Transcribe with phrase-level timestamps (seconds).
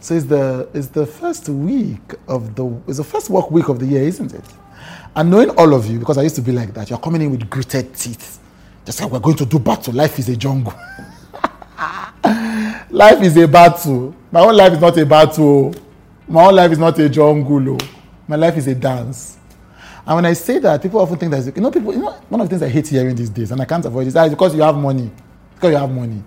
[0.00, 3.78] So it's the it's the first week of the it's the first work week of
[3.78, 4.44] the year, isn't it?
[5.14, 7.30] And knowing all of you, because I used to be like that, you're coming in
[7.30, 8.38] with gritted teeth.
[8.86, 9.92] Just like we're going to do battle.
[9.92, 10.72] Life is a jungle.
[12.90, 14.14] life is a battle.
[14.32, 15.74] My own life is not a battle.
[16.26, 17.70] My own life is not a jungle.
[17.70, 17.78] oh.
[18.26, 19.36] My life is a dance.
[20.06, 22.40] And when I say that, people often think that you know, people, you know, one
[22.40, 24.54] of the things I hate hearing these days, and I can't avoid it, is because
[24.54, 25.10] you have money.
[25.54, 26.22] Because you have money.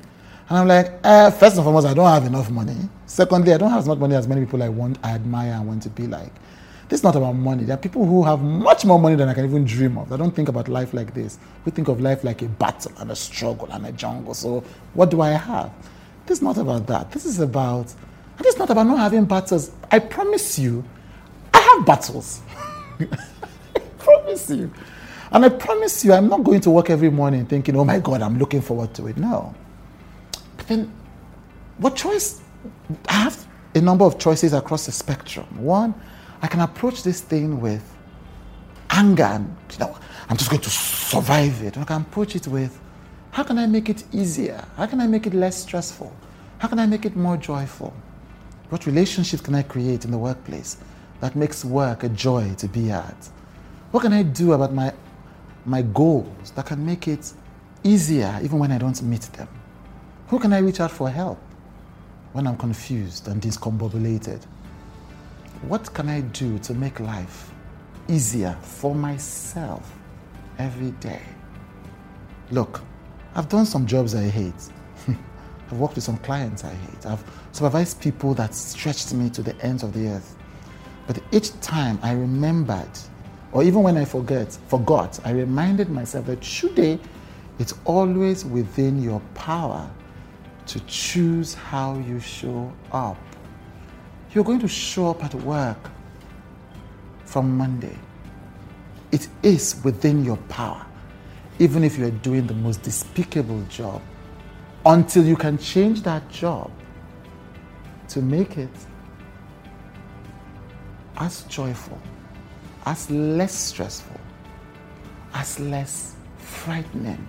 [0.49, 2.77] And I'm like, eh, first and foremost, I don't have enough money.
[3.05, 5.67] Secondly, I don't have as much money as many people I want, I admire, and
[5.67, 6.31] want to be like.
[6.89, 7.63] This is not about money.
[7.63, 10.11] There are people who have much more money than I can even dream of.
[10.11, 11.39] I don't think about life like this.
[11.65, 14.33] We think of life like a battle and a struggle and a jungle.
[14.33, 15.71] So, what do I have?
[16.25, 17.11] This is not about that.
[17.11, 17.93] This is about,
[18.37, 19.71] and is not about not having battles.
[19.91, 20.83] I promise you,
[21.53, 22.41] I have battles.
[22.99, 24.71] I promise you.
[25.31, 28.21] And I promise you, I'm not going to work every morning thinking, oh my God,
[28.21, 29.17] I'm looking forward to it.
[29.17, 29.55] No.
[30.67, 30.91] Then,
[31.77, 32.41] what choice?
[33.09, 35.45] I have a number of choices across the spectrum.
[35.57, 35.93] One,
[36.41, 37.83] I can approach this thing with
[38.89, 39.97] anger and, you know,
[40.29, 41.77] I'm just going to survive it.
[41.77, 42.79] I can approach it with,
[43.31, 44.63] how can I make it easier?
[44.77, 46.13] How can I make it less stressful?
[46.59, 47.93] How can I make it more joyful?
[48.69, 50.77] What relationships can I create in the workplace
[51.19, 53.29] that makes work a joy to be at?
[53.91, 54.93] What can I do about my,
[55.65, 57.33] my goals that can make it
[57.83, 59.47] easier even when I don't meet them?
[60.33, 61.37] Who can I reach out for help
[62.31, 64.43] when I'm confused and discombobulated?
[65.67, 67.51] What can I do to make life
[68.07, 69.95] easier for myself
[70.57, 71.21] every day?
[72.49, 72.81] Look,
[73.35, 74.71] I've done some jobs I hate.
[75.07, 77.05] I've worked with some clients I hate.
[77.05, 80.35] I've supervised people that stretched me to the ends of the earth.
[81.05, 82.97] But each time I remembered,
[83.51, 86.97] or even when I forget, forgot, I reminded myself that today
[87.59, 89.87] it's always within your power
[90.67, 93.17] to choose how you show up.
[94.33, 95.77] You're going to show up at work
[97.25, 97.97] from Monday.
[99.11, 100.85] It is within your power,
[101.59, 104.01] even if you're doing the most despicable job,
[104.85, 106.71] until you can change that job
[108.09, 108.75] to make it
[111.17, 111.99] as joyful,
[112.85, 114.19] as less stressful,
[115.33, 117.27] as less frightening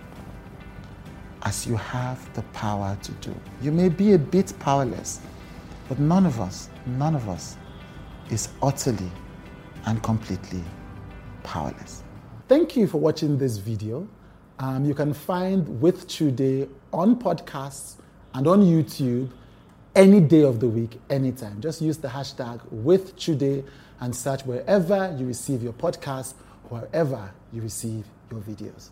[1.44, 3.34] as you have the power to do.
[3.60, 5.20] You may be a bit powerless,
[5.88, 7.56] but none of us, none of us
[8.30, 9.10] is utterly
[9.86, 10.64] and completely
[11.42, 12.02] powerless.
[12.48, 14.08] Thank you for watching this video.
[14.58, 17.96] Um, you can find With Today on podcasts
[18.34, 19.30] and on YouTube
[19.94, 21.60] any day of the week, anytime.
[21.60, 23.64] Just use the hashtag With Today
[24.00, 26.34] and search wherever you receive your podcasts,
[26.68, 28.90] wherever you receive your videos.